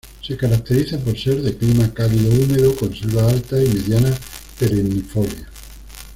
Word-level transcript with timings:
Se 0.19 0.35
caracteriza 0.35 0.97
por 0.97 1.15
ser 1.15 1.43
de 1.43 1.55
clima 1.55 1.93
cálido-húmedo, 1.93 2.75
con 2.75 2.91
selva 2.95 3.27
alta 3.29 3.61
y 3.63 3.67
mediana 3.67 4.09
perennifolia. 4.59 5.47